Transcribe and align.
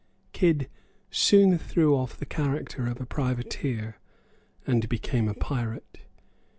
Kidd 0.33 0.67
soon 1.11 1.59
threw 1.59 1.95
off 1.95 2.17
the 2.17 2.25
character 2.25 2.87
of 2.87 2.99
a 2.99 3.05
privateer, 3.05 3.99
and 4.65 4.89
became 4.89 5.27
a 5.27 5.35
pirate. 5.35 5.99